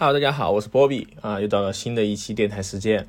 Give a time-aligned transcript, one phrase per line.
[0.00, 3.08] Hello，大家好，我是波比啊，又到了新的一期电台时间。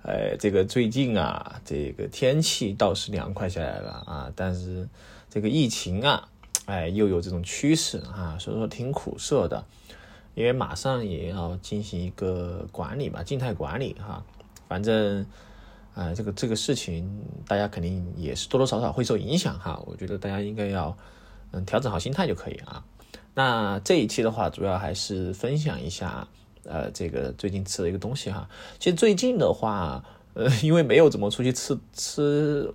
[0.00, 4.88] 呃，这个最近啊，这个天气倒是凉快下来了啊，但是
[5.28, 6.30] 这个疫情啊，
[6.64, 9.62] 哎，又有这种趋势啊，所以说挺苦涩的。
[10.34, 14.24] 因为马上也要进行一个管理吧，静态管理哈。
[14.66, 15.26] 反正
[15.94, 19.78] 啊，这个这个事情大家肯定也是多多少少会受影响哈。
[19.84, 20.96] 我觉得大家应该要
[21.50, 22.82] 嗯调整好心态就可以啊。
[23.34, 26.26] 那这一期的话，主要还是分享一下，
[26.64, 28.48] 呃，这个最近吃的一个东西哈。
[28.78, 30.04] 其实最近的话，
[30.34, 32.74] 呃，因为没有怎么出去吃吃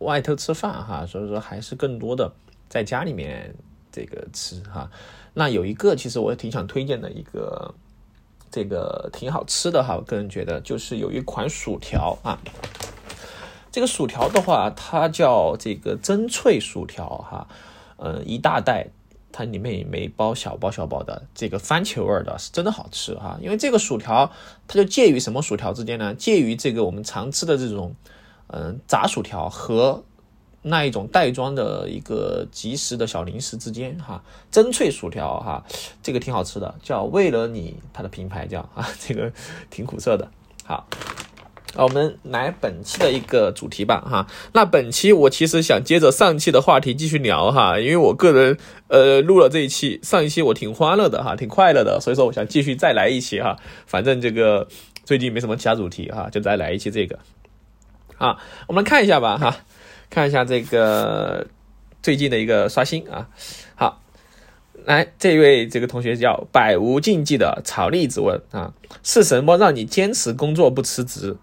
[0.00, 2.30] 外头吃饭哈，所以说还是更多的
[2.68, 3.54] 在家里面
[3.90, 4.90] 这个吃哈。
[5.32, 7.74] 那有一个其实我也挺想推荐的一个，
[8.50, 12.38] 这个挺好吃的哈，我个人觉得就是有一款薯条啊。
[13.72, 17.48] 这个薯条的话，它叫这个真脆薯条哈，
[17.96, 18.88] 呃，一大袋。
[19.36, 24.30] 它里面也没包小包小包的，这个番茄味的是真的好吃哈，因为这个薯条
[24.68, 26.14] 它就介于什么薯条之间呢？
[26.14, 27.96] 介于这个我们常吃的这种，
[28.46, 30.04] 嗯，炸薯条和
[30.62, 34.22] 那一种袋装的一个即食的小零食之间哈。
[34.52, 35.64] 真脆薯条哈，
[36.00, 39.32] 这个挺好吃的，叫为了你，它的品牌叫啊，这个
[39.68, 40.30] 挺苦涩的，
[40.64, 40.86] 好。
[41.74, 44.26] 啊，我们来本期的一个主题吧，哈。
[44.52, 48.56] 那本期我其实想接着上期的话题继续聊哈，因为我个人
[48.88, 53.56] 呃录了这一期，上一期我挺欢乐的哈，挺快乐的，所以说我想继续再来一期哈。
[53.86, 54.68] 反正这个
[55.04, 57.18] 最近没什么其他主题哈，就再来一期这个。
[58.16, 59.56] 好，我们来看一下吧哈，
[60.08, 61.48] 看一下这个
[62.02, 63.26] 最近的一个刷新啊。
[63.74, 64.00] 好，
[64.84, 71.36] 来这位这个同学叫百无禁忌的草栗子问啊，是什么让你坚持工作不辞职？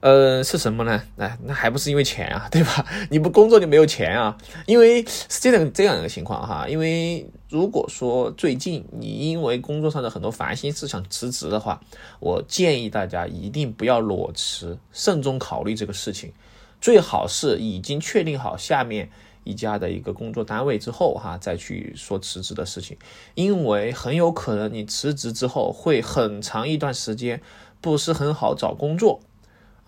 [0.00, 1.02] 呃，是什么呢？
[1.16, 2.86] 哎，那还不是因为钱啊， 对吧？
[3.10, 4.38] 你不工作就没有钱啊。
[4.66, 6.68] 因为是这样这样一个情况哈。
[6.68, 11.80] 因为如果说最近你因为工作上的很多烦心事想辞职的话，
[12.20, 16.32] 我建议大家一定不要裸辞，慎重考虑这个事情。
[16.80, 19.10] 最好是已经确定好下面
[19.42, 22.96] 一家的一个工作单位之后哈，再去说辞职的事情。
[23.34, 27.40] 因为很有可能你辞职之后会很长一段时间
[27.80, 29.20] 不是很好找工作。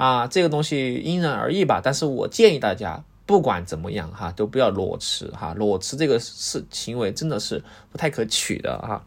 [0.01, 7.63] 啊，这个东西因人而异吧，但是我建议大家，不管怎么样哈，都不要裸辞哈，裸辞这个事行为真的是
[7.93, 9.05] 不太可取的哈。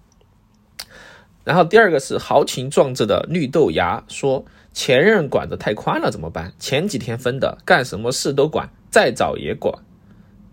[1.43, 6.53] 然后第二个是豪情壮志的绿豆芽说，前任管的太宽了怎么办？
[6.59, 9.73] 前几天分的，干什么事都管，再找也管，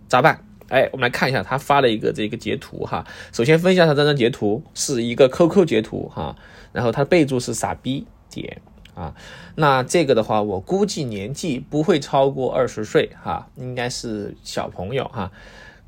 [0.08, 0.42] 咋办？
[0.70, 3.06] 哎，我们来看一下他发了一个这个截图哈。
[3.30, 6.34] 首先分享他这张截图是一个 QQ 截图哈，
[6.72, 8.62] 然后他备注是傻逼点。
[9.00, 9.14] 啊，
[9.54, 15.32] 那这个的话，我估计年纪不会超过二十岁哈，应该是小朋友哈。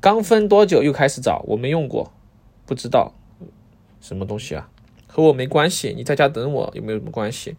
[0.01, 1.43] 刚分多久又开始找？
[1.45, 2.11] 我没用过，
[2.65, 3.13] 不知道
[4.01, 4.67] 什么东西啊，
[5.05, 5.93] 和我没关系。
[5.95, 7.55] 你在家等我有没有什么关系？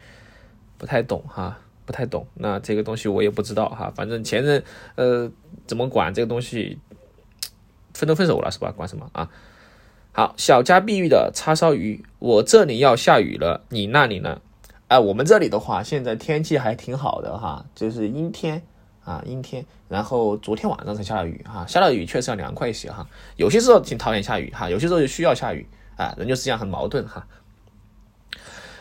[0.76, 2.26] 不太懂哈，不太懂。
[2.34, 4.64] 那这个东西我也不知道哈，反正前任
[4.97, 5.31] 呃
[5.69, 6.78] 怎么管这个东西，
[7.94, 8.72] 分都分手了是吧？
[8.72, 9.31] 管什么啊？
[10.10, 14.41] 好，小家碧玉的叉烧鱼，我这里要下雨了，你那里呢？
[14.88, 18.62] 哎，我们这里的话，现在天气还挺好的哈，就是阴天
[19.02, 19.64] 啊，阴天。
[19.88, 23.06] 然后昨天晚上才下了雨哈，下了雨确实要凉快一些哈。
[23.36, 27.26] 有些时候挺讨厌下雨哈，有些时候就需要下雨啊，人就是这样很矛盾哈。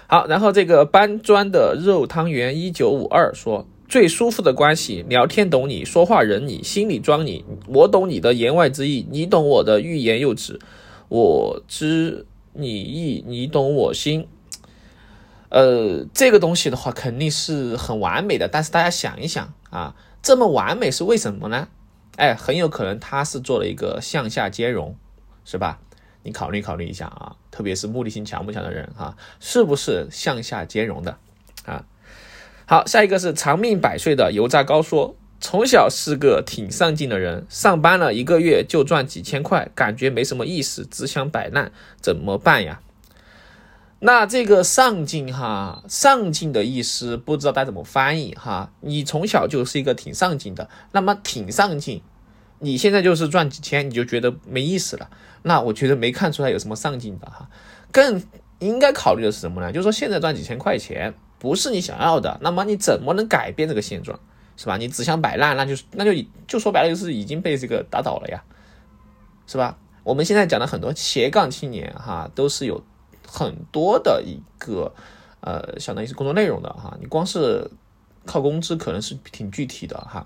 [0.08, 10.60] 好，然后这个搬砖的肉汤圆一九五二说，最舒服的关系，聊天懂你，说话忍你，心里装你，我懂你的言外之意，你懂我的欲言又止，
[11.08, 14.28] 我知你意，你懂我心。
[15.54, 21.68] 呃，这个东西的话肯定是很完美的，但是大家想一想啊，这么完美是为什么呢？
[22.16, 24.98] 哎，很有可能它是做了一个向下兼容，
[25.46, 25.80] 是吧？
[26.24, 31.20] 你考虑考虑一下啊，特别是目的性强不强的人啊，是不是向下兼容的
[31.66, 31.86] 啊？
[32.66, 41.72] 好，下一个是长命百岁的油炸糕说，从小是个挺上进的人，上班了一个月就赚几千块，感觉没什么意思，只想摆烂，
[42.02, 42.82] 怎么办呀？
[44.06, 48.70] 那这个上进哈，上进的意思不知道该怎么翻译哈。
[48.82, 52.02] 你从小就是一个挺上进的，那么挺上进，
[52.60, 55.10] 你现在就是赚几千，你就觉得没意思了。
[55.44, 57.50] 那我觉得没看出来有什么上进的哈。
[57.94, 58.22] 更
[58.60, 59.72] 应该考虑的是什么呢？
[59.72, 64.20] 就是说现在赚几千块钱不是你想要的，那么你怎么能改变这个现状，
[64.58, 64.76] 是吧？
[64.76, 66.12] 你只想摆烂，那就那就
[66.46, 68.44] 就说白了就是已经被这个打倒了呀，
[69.48, 69.78] 是吧？
[70.04, 72.84] 我们现在讲的很多斜杠青年哈，都是有。
[73.28, 74.94] 很多的一个
[75.42, 77.70] 呃，相当于是工作内容的哈，你光是
[78.26, 80.26] 靠工资可能是挺具体的哈，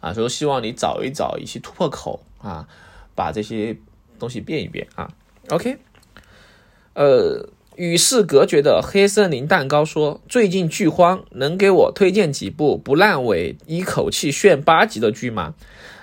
[0.00, 2.68] 啊，所以希望你找一找一些突破口啊，
[3.14, 3.76] 把这些
[4.18, 5.10] 东西变一变啊。
[5.48, 5.78] OK，
[6.94, 15.54] 呃，与世隔绝的黑森林蛋糕说：“最近剧荒，能给我推荐几部不烂尾、一口气炫八集的剧吗？”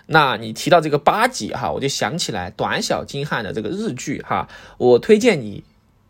[0.07, 5.63] 那你提到这个八集哈，我就想起来短小精悍的这个日剧哈，我推荐你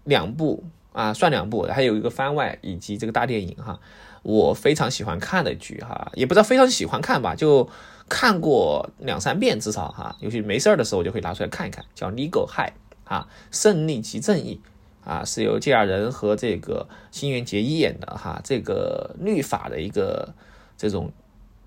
[0.03, 0.63] 两部
[0.93, 3.79] 啊，算两部，还有一个番外以及这个大电影哈，
[4.23, 7.69] 我非常喜欢看的剧哈，也不知道非常喜欢看吧，就
[8.09, 12.69] 看过两三遍至少哈，尤其没事儿的时候我就会拿出来看一看，叫《Legal High》
[13.05, 14.59] 啊，胜利即正义
[15.03, 20.33] 啊，是由金雅人和这个新垣结衣演的哈，这个律法的一个
[20.77, 21.11] 这种。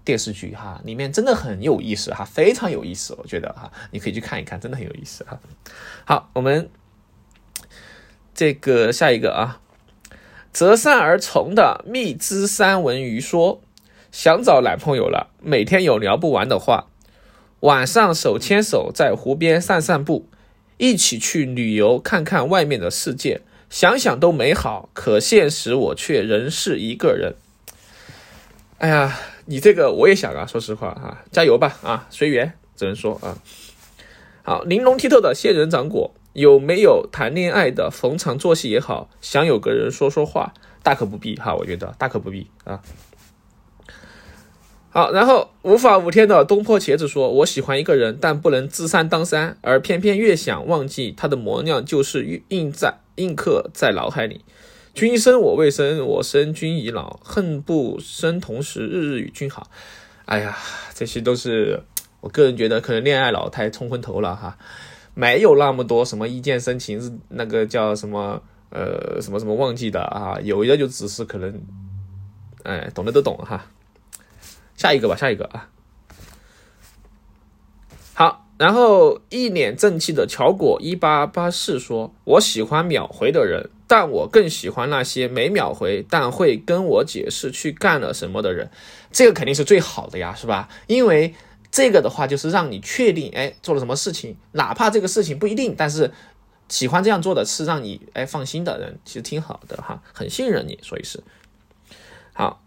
[0.06, 5.40] 电视剧哈，里面真的很有意思哈，非常有意思，我觉得哈，你可以去看一看，真的很有意思哈。
[6.04, 6.69] 好，我们
[8.34, 9.60] 这个下一个啊，
[10.52, 13.60] 择善而从的蜜汁三文鱼说，
[14.10, 16.88] 想找男朋友了，每天有聊不完的话，
[17.60, 20.28] 晚上手牵手在湖边散散步，
[20.78, 27.34] 一起去旅游看看外面的世界，想想都美好，可现实我却仍是一个人。
[28.78, 29.16] 哎呀。
[29.46, 33.37] 你这个我也想啊，说实话啊，加油吧啊，随缘，只能说啊。
[34.42, 40.52] 好，玲珑剔透的仙人掌果，有没有谈恋爱的逢场作戏也好，想有个人说说话，
[40.82, 42.82] 大可不必哈，我觉得大可不必啊。
[44.90, 54.44] 好，然后无法无天的东坡茄子说：“我喜欢一个人，但不能知三当三，而偏偏越想忘记他的模样，就是印在印刻在脑海里。”
[54.94, 59.69] 君生我未生，我生君已老，恨不生同时，日日与君好。
[60.26, 60.56] 哎呀，
[60.94, 61.82] 这些都是
[62.20, 64.56] 我个人觉得可能恋爱脑太冲昏头了哈，
[65.14, 71.62] 没有那么多什么一见深情是，那个叫什么呃什么什么忘记的啊，有的就只是可能，
[72.64, 73.66] 哎，懂的都懂哈。
[74.76, 75.69] 下一个吧，下一个啊。
[78.12, 88.70] 好，然后一脸正气的乔果一八八四说：“我喜欢秒回的人。”但我更喜欢那些没秒回，但会跟我解释去干了什么的人，
[89.12, 90.70] 这个肯定是最好的呀，是吧？
[90.87, 91.34] 因为
[91.75, 96.12] 这个的话就是让你确定，哎，做了什么事情，哪怕这个事情不一定，但是
[96.69, 101.21] 喜欢这样做的是让你哎放心的人，其实挺好的哈，很信任你，所以是
[102.32, 102.62] 好。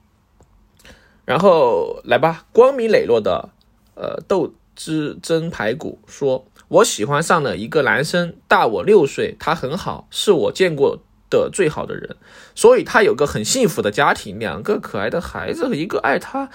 [1.23, 3.47] 然后来吧，光明磊落的
[3.95, 10.99] 呃豆汁蒸排骨说，我喜欢上了一个男生，大我六岁，他很好，是我见过。
[11.29, 12.15] 的最好的人，
[12.55, 16.49] 所以他有个很幸福的家庭，两个可爱的孩子和一个爱他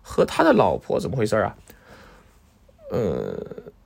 [0.00, 1.54] 和他的老婆，怎么回事啊？
[2.90, 3.36] 呃，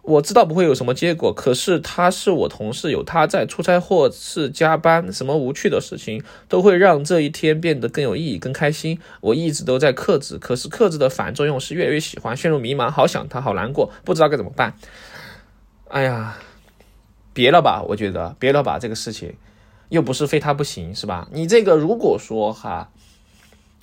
[0.02, 8.98] 我知道不会有什么结果，可是他是我同事，有他在，出差或是加班，什么无趣的事情都会让这一天变得更有意义、更开心。
[9.20, 14.74] 我一直都在克制，可是克制的反作用是越来越喜欢，陷入迷茫，好想他，好难过，不知道该怎么办。
[15.88, 16.36] 哎呀，
[17.32, 19.34] 别了吧，我觉得别了吧，这个事情。
[19.88, 21.26] 又不是非他不行，是吧？
[21.32, 22.92] 你这个如果说哈，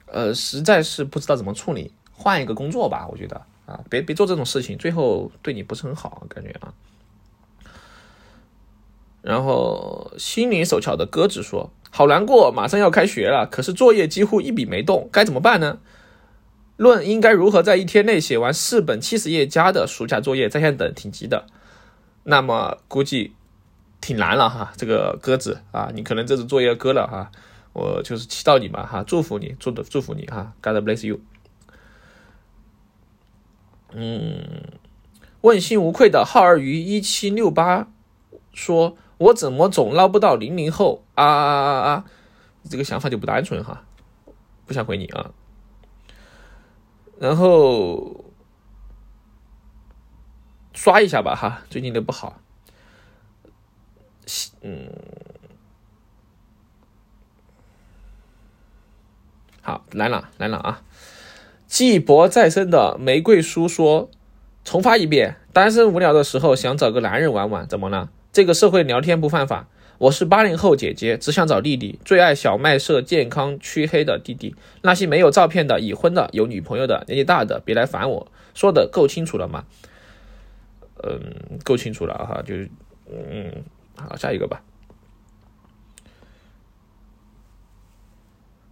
[0.06, 6.74] 呃，实在是不知道怎么处理，换一个工作吧，我觉得啊，别别做这种事情，最后对你不是很好，感觉啊。
[9.22, 15.78] 然后心灵手巧的鸽子说：“好难过，马上要开学了，可是作业几乎一笔没动，该怎么办呢？
[16.78, 21.46] 论应该如何在一天内写完四本七十页加的暑假作业，在线等，挺急的。
[22.24, 23.34] 那么估计。”
[24.00, 27.31] 挺难了哈，这个鸽子啊，你可能这次作业搁了哈，
[27.74, 31.19] 我就是祈祷你嘛哈，祝福你，祝的祝福你哈，God bless you。
[33.99, 34.77] 嗯，
[35.42, 37.87] 问心无愧的浩儿鱼一七六八
[38.54, 42.06] 说：“我怎么总捞不到零零后啊啊啊啊！”
[42.69, 43.83] 这个想法就不单纯哈，
[44.68, 45.31] 不想回你啊。
[47.19, 48.25] 然后
[50.73, 52.39] 刷一下吧哈，最近都不好。
[54.61, 54.92] 嗯，
[59.63, 60.83] 好来了来了啊！
[61.68, 64.09] 继博再生的玫瑰叔说
[64.64, 68.09] ：“重发一遍，单身无聊的时候想找个男人玩玩，怎么了？
[68.31, 69.68] 这个社会聊天不犯法。
[69.97, 74.56] 我是八零后姐姐，只想找弟弟，最爱小麦色、健康、黢黑的弟弟。
[74.81, 78.31] 那些没有照片的、已婚的、有女朋友的、年纪大的，别来烦我。
[78.54, 79.66] 说的够清楚了吗？
[81.04, 81.19] 嗯，
[81.66, 82.56] 够清楚了哈，就
[83.12, 83.52] 嗯。”
[83.97, 84.62] 好，下一个吧。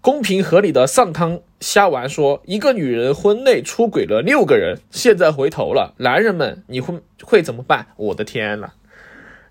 [0.05, 8.69] 公平合理的上汤虾丸说：“一个女人婚内出轨了六个人，现在回头了，男人们，你会会怎么办？”我的天呐，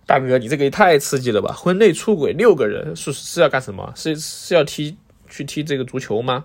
[0.06, 1.52] 大哥，你这个也太刺激了吧！
[1.52, 3.92] 婚内出轨六个人是是要干什么？
[3.96, 4.96] 是是要踢
[5.28, 6.44] 去踢这个足球吗？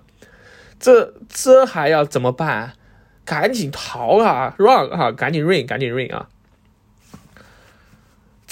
[0.79, 2.73] 这这还要怎么办？
[3.23, 6.27] 赶紧逃啊，run 啊，赶紧 ring，赶紧 ring 啊！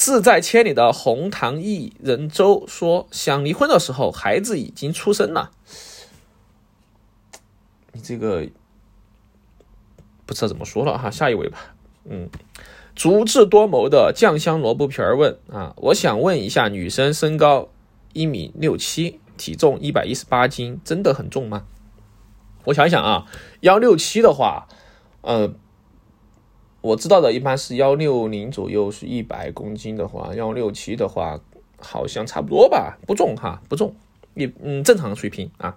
[0.08, 5.52] 志在千里的红糖薏仁粥说，想离婚的时候，孩子已经出生了。
[7.92, 8.48] 你这个
[10.26, 11.76] 不知道怎么说了哈，下一位吧。
[12.06, 12.30] 嗯，
[12.96, 17.68] 足智多谋的酱香萝卜皮儿问啊，我想问一下，女生身高
[18.14, 21.66] 一米六七，体重一百一十八斤，真的很重吗？
[22.64, 23.26] 我想想啊，
[23.60, 24.70] 幺六七的话，
[25.20, 25.54] 呃。
[26.88, 31.38] 我知道的一般是幺六零左右，是一百公斤的话，幺六七的话
[31.77, 33.94] 好像差不多吧，不重哈，不重，
[34.36, 35.75] 也嗯正常水平啊。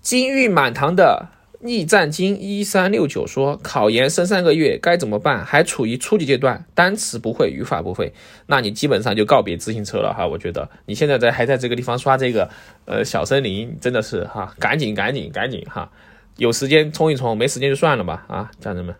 [0.00, 1.28] 金玉满堂的
[1.60, 5.44] 逆战金一三六九说，考研剩三个月该怎么办？
[5.44, 8.12] 还处于初级阶段，单词不会，语法不会，
[8.46, 10.26] 那你基本上就告别自行车了哈。
[10.26, 12.50] 我觉得你现在在还在这个地方刷这个
[12.86, 15.92] 呃小森林，真的是哈，赶紧赶紧赶紧哈，
[16.36, 18.92] 有时间冲一冲，没时间就算了吧啊，家人们。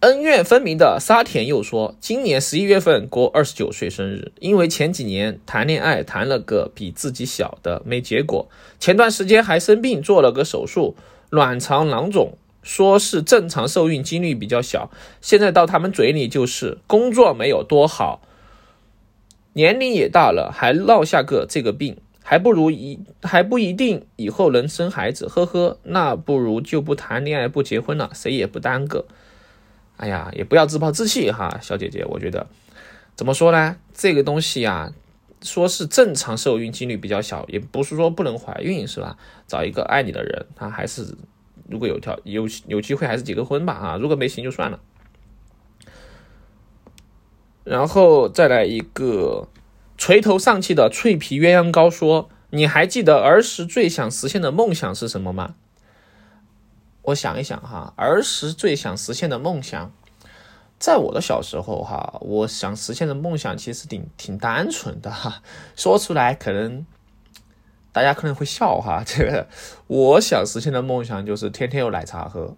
[0.00, 8.48] 恩怨分明的沙田又说：“今年十一月份过二十九岁生日，因为前几年谈恋爱谈了个比自己小的，没结果。
[8.78, 10.96] 前段时间还生病做了个手术，
[11.28, 14.90] 卵巢囊肿，说是正常受孕几率比较小。
[15.20, 18.22] 现在到他们嘴里就是工作没有多好，
[19.52, 25.28] 年龄也大了，还落下个这个病，还不如一还不一定以后能生孩子。
[25.28, 29.04] 呵呵，那不如就不谈恋爱不结婚了，谁也不耽搁。”
[30.00, 32.46] 哎呀，也不要自暴自弃哈，小姐姐，我觉得
[33.14, 33.76] 怎么说呢？
[33.92, 34.90] 这个东西呀，
[35.42, 39.18] 说是正常受孕几率比较小，也不是说不能怀孕，是吧？
[39.46, 41.14] 找一个爱你的人，他还是
[41.68, 43.96] 如果有条有有机会，还是结个婚吧啊！
[43.98, 44.80] 如果没行就算了。
[47.62, 49.48] 然后再来一个
[49.98, 55.56] 垂头丧气的脆皮鸳鸯糕说：“你还记得儿时最想实现的梦想是什么吗？”
[57.02, 59.90] 我想一想哈，儿时最想实现的梦想，
[60.78, 65.42] 在我的小时候哈，我想实现的梦想其实挺挺单纯的哈，
[65.74, 66.84] 说出来可能
[67.92, 69.02] 大家可能会笑哈。
[69.06, 69.48] 这个
[69.86, 72.54] 我想实现的梦想就是天天有奶茶喝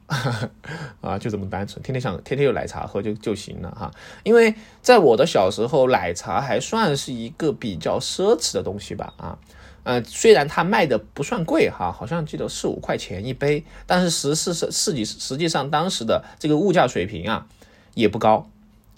[1.01, 3.91] 啊，就这么单纯，天天想天天有奶茶喝就就行了哈。
[4.25, 9.39] 因为在我的小时候，奶茶还算是一个比较奢侈的东西吧啊。
[9.85, 17.47] 呃，虽然它卖的不算贵哈，好像记得四五块钱一杯，但是实是是实际实际上当时的这个物价水平啊
[17.95, 18.47] 也不高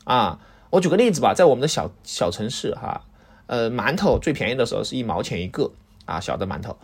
[0.04, 0.38] 啊。
[0.68, 3.02] 我举个例子吧，在我们的小小城市哈，
[3.46, 5.70] 呃，馒头最便宜的时候是一毛钱一个
[6.04, 6.76] 啊，小的馒头，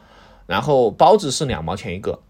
[0.47, 2.21] 然后包子是两毛钱一个，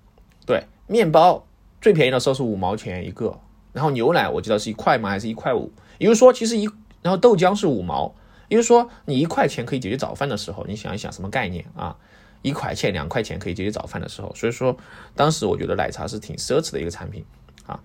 [0.45, 1.47] 对，面包
[1.81, 3.39] 最便宜的时候是五毛钱一个，
[3.73, 5.09] 然后牛奶我记得是一块吗？
[5.11, 5.71] 还是一块五？
[5.99, 6.69] 也就是说，其实一
[7.03, 8.13] 然后豆浆是五毛。
[8.51, 11.97] 也就是说，你一块钱可以解决早饭的时候，你想一想什么概念啊？
[12.43, 14.77] 一块钱、两块钱可以解决早饭的时候，所以说
[15.15, 17.25] 当时我觉得奶茶是挺奢侈的一个产品
[17.65, 17.81] 啊。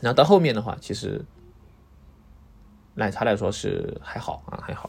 [0.00, 1.24] 然后到后面的话，其实
[2.94, 4.88] 奶茶来说是还好啊，还好。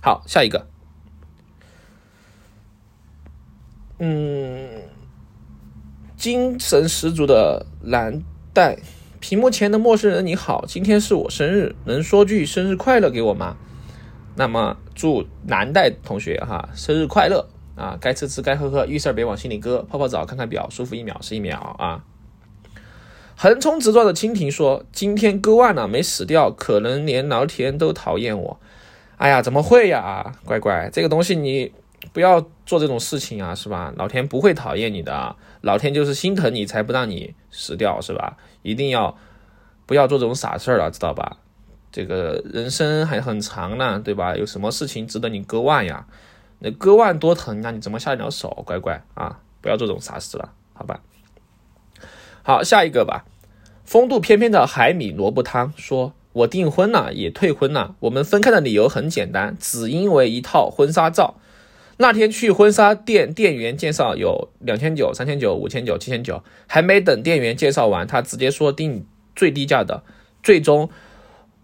[0.00, 0.66] 好，下一个，
[3.98, 4.82] 嗯，
[6.16, 8.22] 精神十足的蓝
[8.54, 8.78] 带，
[9.20, 13.58] 屏幕前的陌生人你好，今天是我生日，能说句生日快乐给我吗？
[14.40, 17.98] 那么祝南代同学哈生日快乐啊！
[18.00, 22.02] 该吃吃，该喝喝，遇事儿别往心里搁，泡泡澡，看看表，舒服一秒是一秒啊！
[23.36, 28.58] 横冲直撞的蜻蜓说：“今天割腕了，没死掉，可能连老天都讨厌我。”
[29.18, 31.70] 哎呀，怎么会呀，乖乖，这个东西你
[32.14, 33.92] 不要做这种事情啊，是吧？
[33.98, 38.38] 老天不会讨厌你的，老天就是心疼你才不让你死掉，是吧？
[38.62, 39.14] 一定要
[39.84, 41.36] 不要做这种傻事儿了，知道吧？
[41.92, 44.36] 这个人生还很长呢，对吧？
[44.36, 46.06] 有什么事情值得你割腕呀？
[46.60, 47.70] 那割腕多疼啊！
[47.70, 48.62] 你怎么下得了手？
[48.66, 51.00] 乖乖啊，不要做这种傻事了，好吧？
[52.42, 53.24] 好，下一个吧。
[53.84, 57.96] 风度翩翩的海米萝卜汤说：“我订婚了，也退婚了。
[58.00, 61.40] 我们分开的理由很简单，只因为一套婚纱照。
[61.96, 69.04] 那天去婚纱店，店员介绍有两千九、三千九、五千九、七千九，还没等店员介绍完，他直接说订
[69.34, 70.04] 最低价的，
[70.42, 70.88] 最终。”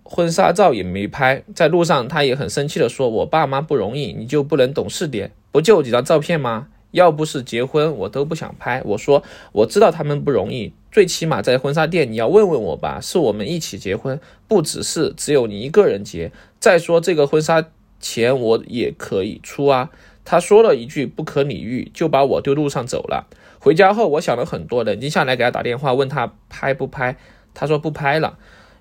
[0.09, 5.33] 婚纱照也没拍，在路上他也很生气的说：“我爸妈不容易，你就不能懂事点？
[5.51, 6.69] 不就几张照片吗？
[6.93, 16.31] 要不是结婚，我都不想拍。”我说：“我知道他们不容易，最起码在婚纱店你要问问我吧，是我们一起结婚，不只是只有你一个人结。
[16.61, 17.67] 再说这个婚纱
[17.99, 19.91] 钱我也可以出啊。”
[20.25, 23.29] 他说了一句不可理喻，就把我丢路上走了。
[23.61, 27.17] 回家后我想了很多，冷静下来给他打电话问他拍不拍，
[27.55, 28.37] 他说不拍了。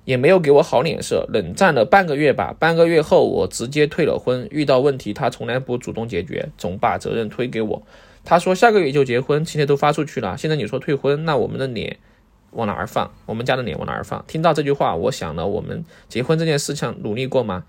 [0.06, 2.56] 也没有给我好脸色，冷战了半个月吧。
[2.58, 4.48] 半个月后，我直接退了婚。
[4.50, 7.82] 遇到问题，他从来不主动解决，总把责任推给我。
[8.24, 10.38] 他说下个月就结婚，请帖都发出去了。
[10.38, 11.98] 现在你说退婚，那我们的脸
[12.52, 13.12] 往哪儿放？
[13.26, 14.24] 我们家的脸往哪儿放？
[14.28, 17.66] 听到这句话，我想了，我们结婚这件事情努力过吗？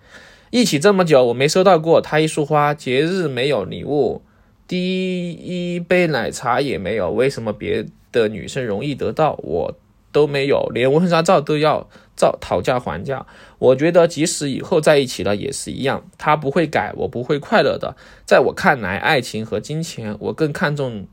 [0.51, 4.23] 一起这么久，我没收到过他一束花，节日没有礼物，
[4.69, 7.11] 第一杯奶茶也没有。
[7.11, 9.75] 为什么别的女生容易得到，我
[10.13, 10.71] 都没有？
[10.73, 13.27] 连婚纱照都要照讨价还价。
[13.59, 17.97] 我觉得即使以后在一起了也是一样，他不会改，我不会快乐的。
[18.25, 21.07] 在我看来，爱情和金钱，我更看重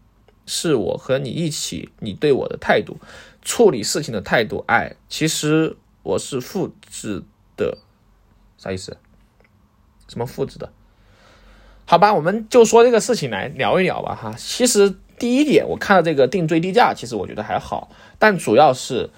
[0.46, 2.98] 是我和你一起，你对我的态度，
[3.42, 4.64] 处理事情的态度。
[4.68, 7.24] 爱，其实我是复制
[7.56, 7.78] 的，
[8.58, 8.98] 啥意思？
[10.08, 10.72] 什么复制的？
[11.86, 14.34] 好吧，我们就说这个事情来聊一聊吧，哈。
[14.38, 17.90] 其实第一点，我看到这个定最低价，其实我觉得还好，
[18.20, 19.10] 但主要是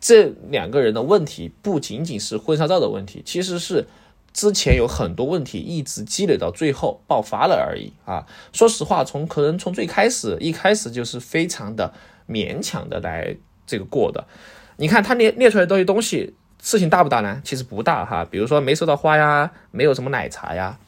[0.00, 3.88] 这两个人的问题不仅仅是婚纱照的问题，其实是
[4.32, 8.24] 之前有很多问题一直积累到最后爆发了而已啊。
[8.52, 11.92] 说实话，从可能从最开始一开始就是非常的
[12.28, 13.34] 勉强的来
[13.66, 14.28] 这个过的。
[14.76, 16.36] 你看他列列出来的这些东西。
[16.62, 17.40] 事情大不大呢？
[17.44, 18.24] 其实不大哈。
[18.24, 20.78] 比如说没收到花呀，没有什么奶茶呀。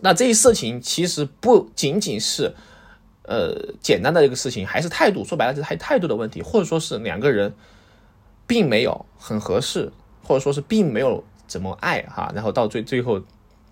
[0.00, 2.54] 那这些事情其实不仅仅是
[3.28, 5.22] 呃简单的一个事情，还是态度。
[5.22, 7.54] 说白了就是还态度的问题，或者说是两个人
[8.46, 9.92] 并没有很合适，
[10.24, 12.32] 或者说是并没有怎么爱哈。
[12.34, 13.20] 然后到最最后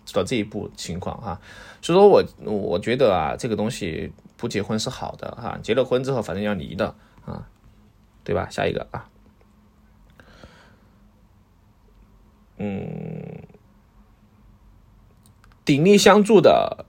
[0.04, 1.40] 走到这一步情况哈。
[1.80, 5.58] 所以说我我觉得啊，这个东西不结婚是好的哈。
[5.62, 6.94] 结了婚之后，反正要离的
[7.24, 7.48] 啊，
[8.22, 8.48] 对吧？
[8.50, 9.08] 下一个啊。
[12.58, 13.42] 嗯，
[15.64, 16.86] 鼎力相助的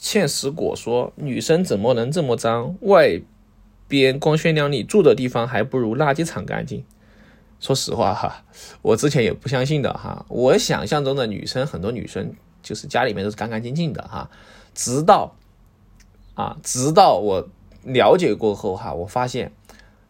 [0.00, 2.76] 茜石果说：“女生怎么能这么脏？
[2.80, 3.20] 外
[3.86, 6.84] 边光鲜亮丽，住的地方还不如垃圾场干净。”
[7.60, 8.42] 说实话哈，
[8.80, 10.24] 我之前也不相信的哈。
[10.28, 14.30] 我想象中的女生，很多女生就是家里面都是干干净净的哈。
[14.74, 15.36] 直到
[16.34, 17.48] 啊，直到我
[17.84, 19.52] 了解过后哈，我发现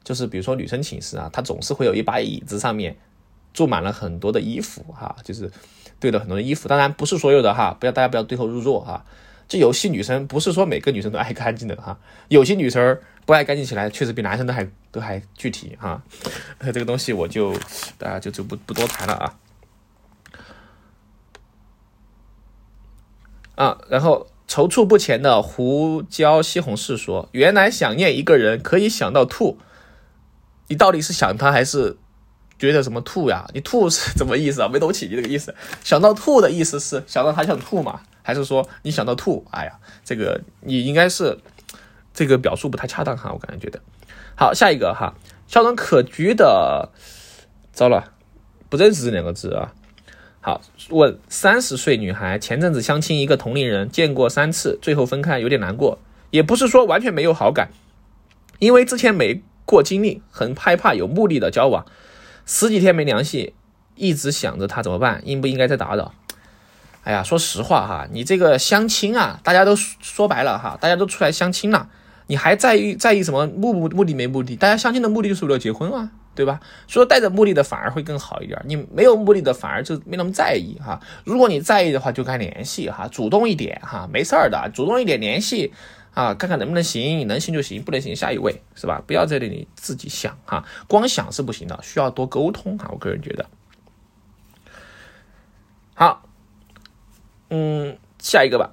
[0.04, 2.96] 就是比如说女生寝室啊，她总是会有一把椅子上面。
[3.52, 5.50] 坐满了很多的衣服哈，就是
[5.98, 6.68] 堆了很多的衣服。
[6.68, 9.04] 当然不是所有的哈，不要大家不要对号入座哈。
[9.50, 11.98] 这游戏女生不是说每个女生都爱干净的哈，
[12.30, 16.00] 有些女生不爱干净起来，确实比男生都还都还具体哈。
[16.72, 17.52] 这个东西我就
[17.98, 19.34] 大家就就不不多谈了啊。
[23.56, 29.58] 啊，然后踌躇不前的胡椒西红柿说：“原来想念一个人可以想到吐，
[30.68, 31.98] 你到底是想他还是？”
[32.60, 33.48] 觉得什么吐呀？
[33.54, 34.68] 你吐是怎么意思啊？
[34.68, 35.54] 没懂起你这个意思。
[35.82, 38.02] 想到吐的意思是想到他想吐嘛？
[38.30, 39.44] 还是说你想到吐？
[39.50, 39.72] 哎呀，
[40.04, 41.36] 这个你应该是
[42.14, 43.80] 这个表述不太恰当哈，我感觉觉得。
[44.36, 45.14] 好，下一个哈，
[45.48, 46.90] 笑容可掬的，
[47.72, 48.12] 糟了，
[48.68, 49.72] 不认识这两个字啊。
[50.40, 55.98] 好，问三十岁女孩前阵子相亲一个同龄人，见过三次，最后分开，有点难过。
[56.30, 57.70] 也不是说完全没有好感，
[58.60, 61.84] 因为之前没过经历，很害怕有目的的交往。
[62.46, 63.54] 十几天没联系，
[63.96, 65.20] 一直想着他怎么办？
[65.24, 66.14] 应不应该再打扰？
[67.02, 71.88] 哎呀，说实话哈，你这个相亲啊，大家都说白了哈，大家都出来相亲了，
[72.26, 74.54] 你还在意在意什么目目目的没目的？
[74.56, 76.60] 大家相亲的目的就是为了结婚啊，对吧？
[76.86, 81.00] 说带着目的的反而会更好一点，你没有目的的反而就没那么在意哈。
[81.24, 85.72] 如果你在意的话，就该联系哈，主动一点哈，没事儿的，主动一点联系。
[86.12, 89.00] 啊，看看能不能行，能行就行，不能行下一位是吧？
[89.06, 92.88] 不要在这里自己想哈，光想是不行的，需要多沟通哈。
[92.90, 93.46] 我个人觉得，
[95.94, 96.24] 好，
[97.50, 98.72] 嗯，下一个吧。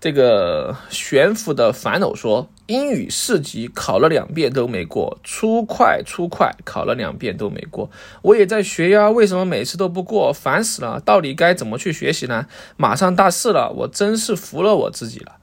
[0.00, 2.48] 这个悬浮的烦恼说。
[2.66, 7.90] 英语四级考了两遍都没过，初快初快考了两遍都没过。
[8.22, 10.32] 我也在学呀，为什么每次都不过？
[10.32, 10.98] 烦死了！
[10.98, 12.46] 到底该怎么去学习呢？
[12.78, 15.36] 马上大四了，我真是服了我自己了。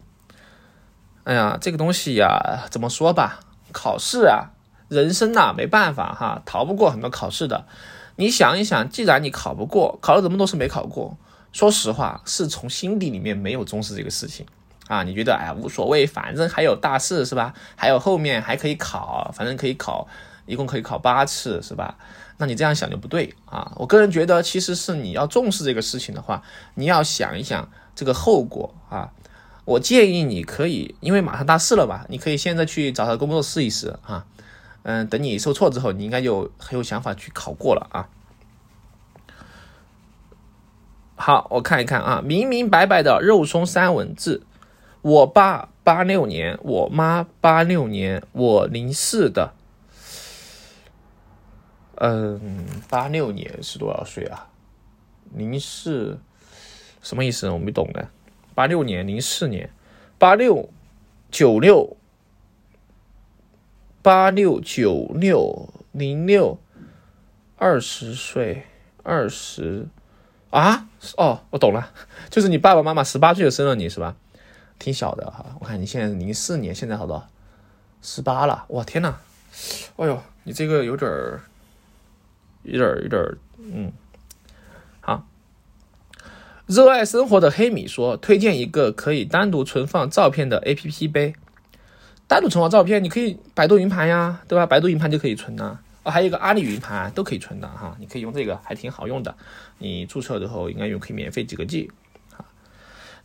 [1.26, 3.42] 哎呀，这个东西呀，怎么说吧？
[3.72, 4.50] 考试啊，
[4.90, 7.68] 人生呐，没办法哈，逃不过很多考试的。
[8.22, 11.18] 你想一想，既然你考不过，考了这么多次没考过，
[11.52, 14.46] 说实话，是从心底里面没有重视这个事情。
[14.88, 17.52] 啊，你觉得哎无所谓，反正还有大四是吧？
[17.76, 20.08] 还有后面还可以考，反正可以考，
[20.46, 21.98] 一共可以考八次是吧？
[22.38, 23.72] 那你这样想就不对啊！
[23.76, 26.44] 我个人觉得，其实是你要重视这个事情的话，
[26.76, 29.10] 你要想一想这个后果啊。
[29.66, 34.26] 我建议你可以，因为马上大四了吧，你可以现在去找个工作试一试啊。
[34.84, 38.10] 嗯，等你受挫之后，你应该就很有想法去考过了啊。
[41.16, 44.42] 好，我看一看啊，明明白白的肉松三文治。
[45.04, 49.54] 我爸八六年，我妈八六年，我零四的。
[51.96, 54.48] 嗯，八六年是多少岁啊？
[55.36, 56.20] 零四
[57.04, 57.48] 什么意思？
[57.50, 58.10] 我没懂的。
[58.56, 59.70] 八六年，零四年，
[60.18, 60.70] 八六
[61.30, 61.98] 九六
[64.02, 66.60] 八六九六零六，
[67.58, 68.66] 二十岁，
[69.04, 69.88] 二十
[70.50, 70.88] 啊？
[71.18, 71.92] 哦，我懂了，
[72.30, 74.16] 就是你爸爸妈妈十八岁就生了你是吧？
[74.80, 77.24] 挺小的哈，我看你现在零四年，现在好多
[78.02, 79.16] 十八了，哇天呐，
[79.98, 81.42] 哎呦，你这个有点儿，
[82.64, 83.92] 有点儿，有点儿，嗯，
[85.02, 85.28] 好。
[86.68, 91.36] 热爱生活的黑米说，推荐一个可以单独存放照片的 A P P 呗。
[92.32, 94.66] 单独存放照片，你可以百度云盘呀，对吧？
[94.66, 95.78] 百度云盘就可以存呐。
[96.04, 99.36] 啊，还有一个阿里云盘都可以存的哈，你可以用这个，还挺好用的。
[99.80, 101.92] 你注册之后应该用可以免费几个 G。
[102.38, 102.48] 啊，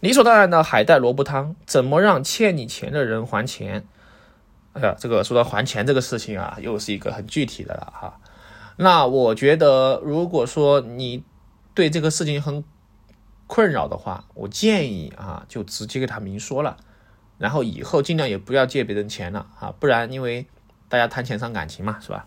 [0.01, 3.87] 理所当然的海带萝卜汤，怎么让欠你钱的人还钱？
[4.73, 8.19] 哎呀，这个说到还钱这个事情啊，又是一个很具体的了哈。
[8.77, 11.23] 那我觉得，如果说你
[11.75, 12.65] 对这个事情很
[13.47, 16.77] 困扰的话，我建议啊，就直接给他明说了。
[17.39, 20.47] 然后以后尽量也不要借别人钱了啊，不然因为
[20.89, 22.27] 大家谈钱伤感情嘛，是吧？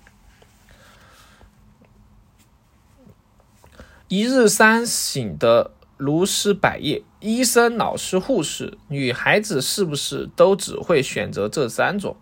[4.08, 12.18] 一日三省的如诗百叶，医生、老师、护士，女孩子是不是都只会选择这三种？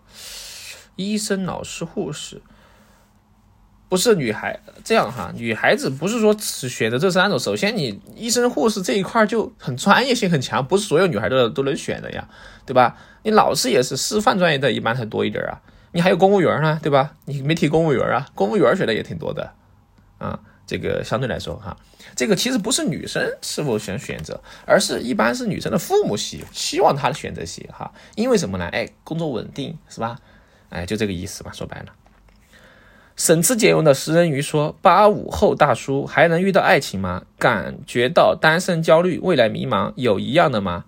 [0.96, 2.42] 医生、老师、护士。
[3.88, 7.38] 不是女孩这样哈，女孩子不是说只选择这三种。
[7.38, 12.28] 首先，你医生护士这一块就很专业性很强，不是所有女孩都都能选的呀，
[12.66, 12.96] 对吧？
[13.22, 15.60] 你老师也是师范专业的，一般才多一点啊。
[15.92, 17.14] 你还有公务员呢，对吧？
[17.24, 19.52] 你没提公务员啊，公务员选的也挺多的
[20.18, 20.38] 啊。
[20.66, 21.74] 这个相对来说哈，
[22.14, 27.90] 这个其实不是女生是否想选择，而是一般是女生的父母希希望她选择些哈。
[28.16, 28.66] 因为什么呢？
[28.66, 30.18] 哎，工作稳定是吧？
[30.68, 31.86] 哎，就这个意思嘛，说白了。
[33.18, 37.24] 省吃俭用的食人鱼说：“八五后大叔还能遇到爱情吗？
[37.36, 40.84] 感觉到单身焦虑，未来迷茫，有一样的吗？”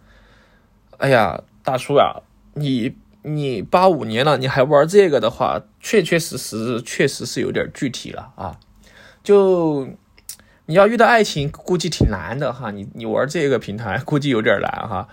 [0.98, 2.22] 哎呀，大叔啊，
[2.54, 8.56] 你你八五年了，你还玩这个的话，确确实实确实是有点具体了啊。
[9.24, 9.88] 就
[10.66, 12.70] 你要遇到爱情，估计挺难的哈。
[12.70, 15.08] 你你玩这个平台，估计有点难哈。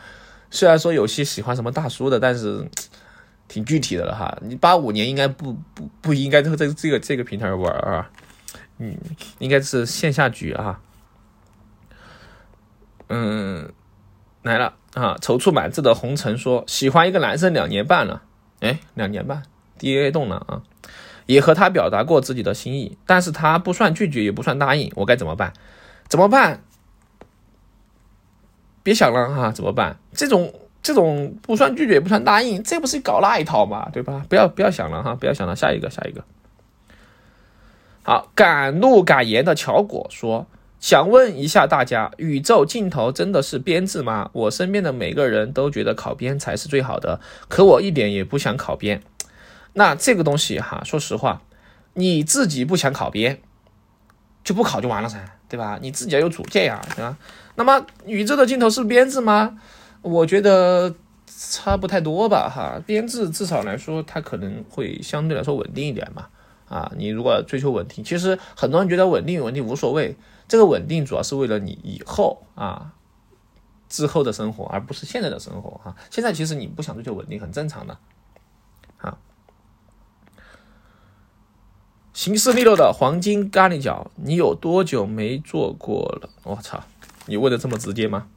[0.51, 2.67] 虽然说有些喜欢什么大叔的，但是。
[3.47, 8.09] 挺具体的了哈，你八五年应该不不不应该在这这个这个平台玩啊，
[8.77, 8.97] 嗯，
[9.39, 10.81] 应该是线下局啊，
[13.07, 13.71] 嗯，
[14.43, 18.21] 来了啊，踌躇满志的红尘说喜欢一个男生两年半了，
[18.59, 19.43] 哎，两年半
[19.77, 20.61] ，DNA 动了啊，
[21.25, 25.53] 也和他表达过自己的心意，但是他不算拒绝也不算答应，我该怎么办？
[26.09, 26.63] 怎么办？
[28.83, 29.99] 别想了哈，怎么办？
[30.11, 30.53] 这种。
[30.81, 34.25] 这种不算拒绝也不算答应，这不是搞那一套嘛，对吧？
[34.29, 36.23] 不要不要想了哈，不要想了，下一个下一个。
[38.03, 40.47] 好，敢怒敢言的乔果说
[40.79, 44.29] ：“想问一下大家，宇宙尽头真的是编制吗？
[44.31, 49.01] 我身边的每个人都觉得考编才是最好的，可我一点也不想考编。
[49.73, 51.41] 那这个东西哈，说实话，
[51.95, 53.41] 你自己不想考编，
[54.45, 55.77] 就不考就完了噻，对吧？
[55.81, 57.17] 你自己要有主见呀，对吧？
[57.55, 59.57] 那么宇宙的尽头是编制吗？”
[60.07, 66.27] 我觉得差不太多吧，哈，编制至少来说，它可能会相对来说稳定一点嘛，
[66.69, 70.15] 啊，你如果追求稳定，其实很多人觉得稳定稳定无所谓，
[70.47, 72.93] 这个稳定主要是为了你以后啊
[73.89, 77.97] 之后的生活，而不是现在的生活，哈，现在其实你不想追求稳定很正常的，
[78.97, 79.17] 啊，
[82.13, 86.29] 行事利落的黄金咖喱角，你有多久没做过了？
[86.43, 86.83] 我操，
[87.25, 88.27] 你问的这么直接吗？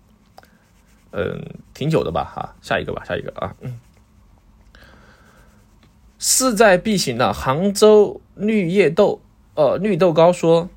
[1.12, 1.44] 嗯，
[1.74, 3.80] 挺久的吧，哈，下一个吧，下一个啊，嗯，
[6.18, 9.20] 势在必行的杭州绿叶豆，
[9.54, 10.68] 呃，绿豆糕说，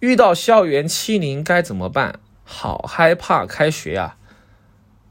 [0.00, 2.20] 遇到校园欺凌该怎么办？
[2.44, 4.16] 好害怕开学呀，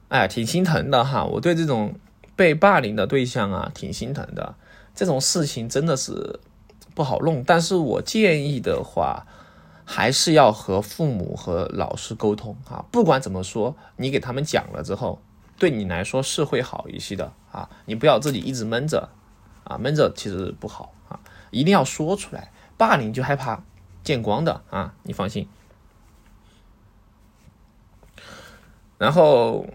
[0.09, 1.95] 哎，挺心疼的哈，我对这种
[2.35, 4.55] 被霸凌的对象啊，挺心疼的，
[4.93, 6.39] 这种事情真的是
[6.93, 9.25] 不好弄，但是我建议的话。
[9.85, 12.83] 还是要和父母和老师沟通啊！
[12.91, 15.21] 不管怎么说，你给他们讲了之后，
[15.57, 17.69] 对你来说是会好一些的啊！
[17.85, 19.09] 你不要自己一直闷着
[19.63, 21.19] 啊，闷着其实不好啊，
[21.51, 22.51] 一定要说出来。
[22.77, 23.63] 霸凌就害怕
[24.03, 25.47] 见光的啊，你放心。
[28.97, 29.65] 然后。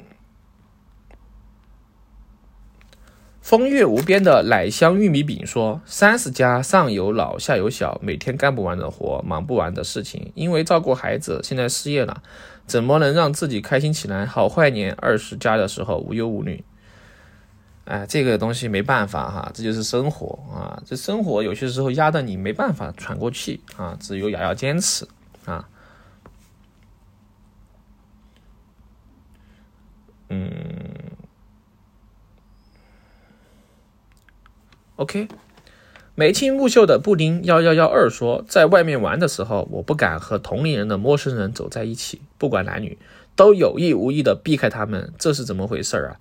[3.50, 10.30] 风月无边的奶香玉米饼说：“三十加，上有老下有小，每天干不完的活，忙不完的事情。
[10.36, 12.22] 因为照顾孩子，现在失业了，
[12.64, 14.24] 怎么能让自己开心起来？
[14.24, 16.62] 好怀念二十加的时候无忧无虑。
[17.86, 20.80] 哎，这个东西没办法哈，这就是生活啊。
[20.86, 25.08] 这生活有些时候压得你没办法喘过气啊，只有咬牙坚持
[25.44, 25.68] 啊。
[30.28, 30.52] 嗯。”
[35.00, 35.28] OK。
[36.14, 42.98] 眉清目秀的布丁幺幺幺二说，在外面玩的时候，我不敢和同龄人的陌生人走在一起，不管男女，
[43.34, 46.20] 都有意无意的避开他们，这是怎么回事啊？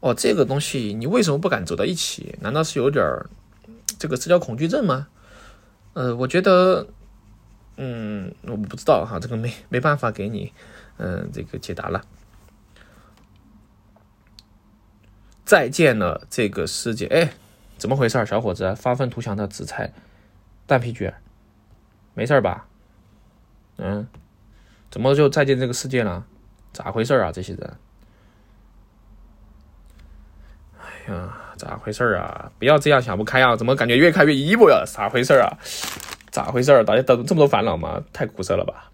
[0.00, 2.36] 哦，这个东西你为什么不敢走到一起？
[2.42, 3.30] 难道是有点儿
[3.98, 5.06] 这个社交恐惧症吗？
[5.94, 6.86] 呃，我觉得，
[7.78, 10.52] 嗯，我不知道哈，这个没没办法给你，
[10.98, 12.04] 嗯，这个解答了。
[15.46, 17.32] 再见了，这个世界，哎。
[17.78, 18.74] 怎么回事小伙子？
[18.74, 19.92] 发愤图强的紫菜
[20.66, 21.14] 蛋皮卷，
[22.14, 22.66] 没事吧？
[23.76, 24.08] 嗯，
[24.90, 26.26] 怎么就再见这个世界了？
[26.72, 27.30] 咋回事啊？
[27.30, 27.76] 这些人？
[30.80, 32.50] 哎呀，咋回事啊？
[32.58, 33.54] 不要这样想不开啊！
[33.54, 34.82] 怎么感觉越看越 emo 呀？
[34.84, 35.56] 咋回事啊？
[36.30, 38.04] 咋回事大家都这么多烦恼吗？
[38.12, 38.90] 太苦涩了吧？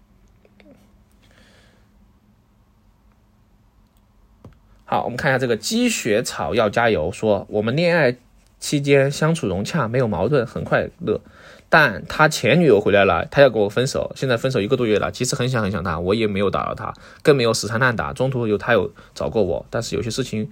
[4.85, 7.11] 好，我们看一下这个积雪草要加油。
[7.11, 8.15] 说我们恋爱。
[8.59, 11.21] 期间相处融洽，没有矛盾，很快乐。
[11.67, 14.13] 但他前女友回来了，他要跟我分手。
[14.15, 18.13] 现在分手一个多月了，其实很想很想他，我也没有打扰他，更没有死缠烂打。
[18.13, 20.49] 中途有他有找过我，但是有些事情，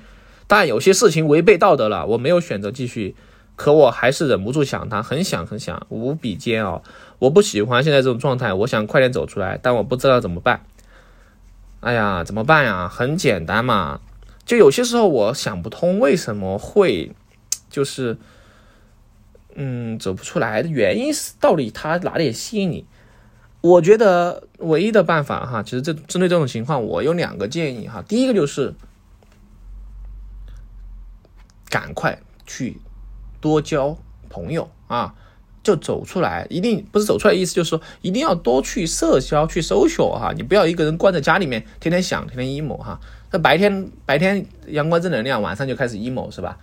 [0.48, 3.16] 但有些事情违背道德了，我没有选择继续。
[3.56, 6.82] 可我还是忍不住想他，很想很想，无比煎熬。
[7.20, 10.66] 我不喜欢现在这种状态，我想快点走出来，但我不知道怎么办。
[11.82, 12.89] 哎呀，怎么办呀？
[12.89, 14.02] 很简单嘛，
[14.44, 17.12] 就有些时候我想不通为什么会。
[17.73, 18.15] 就是，
[19.55, 22.86] 嗯，走不出来的原因是到底他哪里吸引你？
[23.62, 28.03] 我觉得唯一的办法哈，其实这针对这种情况，我有两个建议哈。
[28.07, 28.75] 第一个就是
[31.67, 32.77] 赶快去
[33.41, 33.97] 多交
[34.29, 35.15] 朋友啊，
[35.63, 36.45] 就走出来。
[36.49, 40.31] 一定不是走出来，意思就是说一定要多去社交，去 social 哈。
[40.36, 42.99] 你不要一个人关在家里面，天天想，天天 emo 哈。
[43.31, 46.59] 那白天白天阳光正能量，晚上就开始 emo 是吧？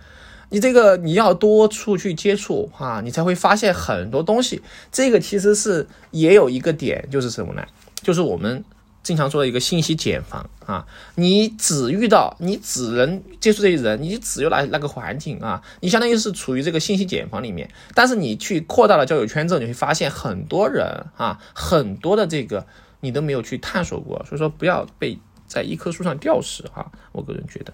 [0.51, 4.61] 你这个你要多出去接触哈，你才会发现很多东西。
[4.91, 7.65] 这个其实是也有一个点，就是什么呢？
[8.03, 8.61] 就是我们
[9.01, 10.85] 经常说的一个信息茧房啊。
[11.15, 17.69] 你只遇到，你只能接触这些人，你只有那那个环境啊，你相当于是处于这个信息茧房里面。
[17.95, 20.85] 但是你去扩大了交友圈之后，你会发现很多人
[21.15, 22.67] 啊，很多的这个
[22.99, 24.21] 你都没有去探索过。
[24.27, 26.91] 所以说，不要被在一棵树上吊死哈。
[27.13, 27.73] 我个人觉得。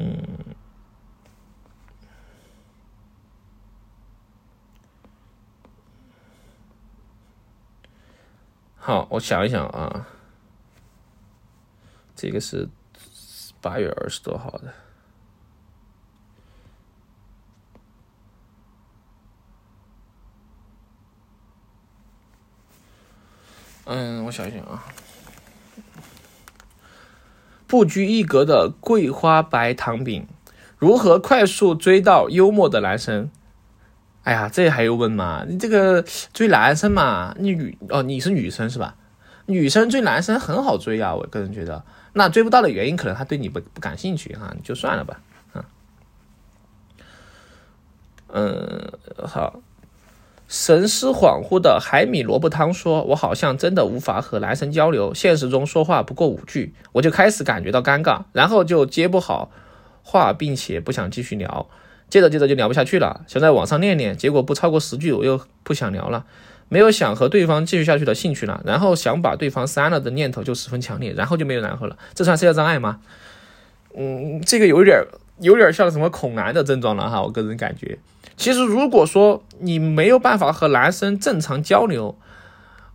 [0.00, 0.54] 嗯，
[8.76, 10.06] 好，我想一想啊，
[12.14, 12.68] 这个是
[13.60, 14.72] 八月二十多号的。
[23.86, 24.84] 嗯，我想一想啊。
[27.68, 30.26] 不拘一格的桂花白糖饼，
[30.78, 33.30] 如何快速追到幽默的男生？
[34.24, 35.44] 哎呀，这还用问吗？
[35.48, 36.02] 你这个
[36.32, 38.96] 追男生嘛，你女哦，你是女生是吧？
[39.46, 41.84] 女生追男生很好追啊，我个人觉得。
[42.14, 45.20] 那追不到的原因，可能他对你不不感兴趣哈，就算了吧。
[45.54, 45.64] 嗯，
[48.28, 48.92] 嗯，
[49.26, 49.60] 好。
[50.48, 59.50] 神思恍惚的海米萝卜汤说：“我好像真的无法和男生交流，现实中说话不过五句，我就开始感觉到尴尬，然后就接不好
[60.02, 61.68] 话，并且不想继续聊。
[62.08, 66.24] 接着接着就聊不下去了，想在网上练练，结果不超过十句，我又不想聊了，
[66.70, 68.62] 没有想和对方继续下去的兴趣了。
[68.64, 71.98] 然后想把对方删了的念头就十分强烈，然后就没有然后了。
[72.14, 73.00] 这算社交障碍吗？
[73.94, 75.04] 嗯，这个有点
[75.40, 77.98] 有点像什么恐男的症状了哈，我个人感觉。”
[78.38, 82.16] 其实，如果说你没有办法和男生正常交流，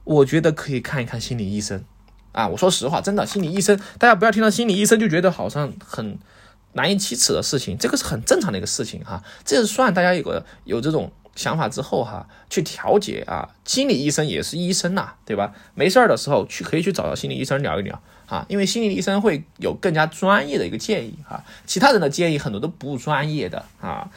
[0.06, 1.84] 我觉得可以看一看心理医生
[2.32, 2.47] 啊。
[2.47, 6.17] 我说实话，真的，心理医生，大家不要听到心理医生就觉得好像很
[6.71, 9.21] 难以启齿的事情，这个是很正常的一个事情哈。
[9.43, 13.49] 这是算大家有个有这种想法之后哈，去调节啊。
[13.65, 15.51] 心理医生也是医生呐，对吧？
[15.75, 21.43] 没事儿的时候去可以去找到心理医生聊一聊啊，因为心理医生会有更加专业的一个建议哈。
[21.65, 24.10] 其他人的建议很多都不专业的啊。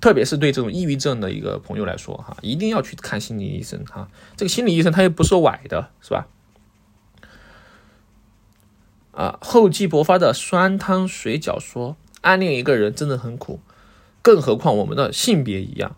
[0.00, 6.26] 特别是对这种抑郁症的一个朋友来说，哈，一定要去看心理医生，哈，这个心理医生他又不是崴的，是吧？
[9.12, 13.60] 啊，厚积薄发的酸汤水饺说，暗恋一个人真的很苦，
[14.20, 15.96] 更何况我们的性别一样。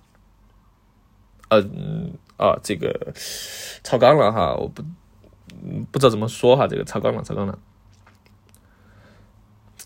[1.49, 3.13] 嗯，啊，这个
[3.83, 4.85] 超纲了哈，我不
[5.91, 7.59] 不知道怎么说哈，这个超纲了，超纲了。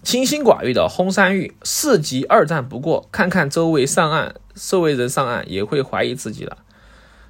[0.03, 6.59] 清心寡欲的轰山玉，四级二战不过，看看周围上岸，周围人上岸也会怀疑自己了。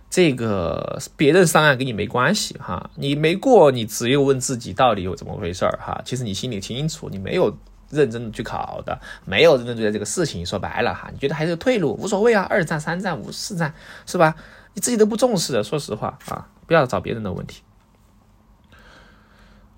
[0.08, 6.02] 这个别人上岸跟你没关系哈，你没过，你只有问自己到底有怎么回事儿哈。
[6.04, 7.56] 其实你心里清楚，你没有
[7.90, 10.44] 认真的去考的，没有认真对待这个事情。
[10.44, 13.72] 说白了哈，你觉得还是退路，无所谓啊，二战、三战、五四战
[14.04, 14.34] 是吧？
[14.74, 17.62] 你自己都不重视的，说实话啊，不要找别人的问题。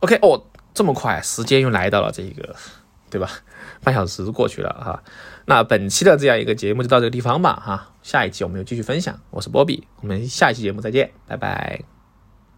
[0.01, 2.57] OK，哦，这么快，时间又来到了这个，
[3.15, 3.31] 对吧？
[3.85, 5.01] 半小时过去了哈，
[5.47, 9.17] 那本期的这样一个节目就到这个地方吧哈，下一期我们又继续分享。
[9.31, 11.94] 我是波比，我们下一期节目再见，拜拜。